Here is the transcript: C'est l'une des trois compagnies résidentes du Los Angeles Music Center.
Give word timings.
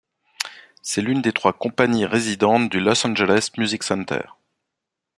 C'est 0.81 1.03
l'une 1.03 1.21
des 1.21 1.31
trois 1.31 1.53
compagnies 1.53 2.07
résidentes 2.07 2.71
du 2.71 2.79
Los 2.79 3.05
Angeles 3.05 3.51
Music 3.59 3.83
Center. 3.83 4.23